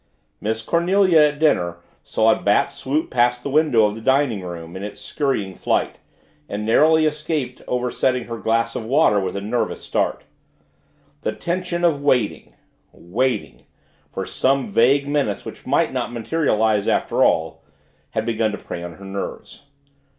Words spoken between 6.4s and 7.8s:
and narrowly escaped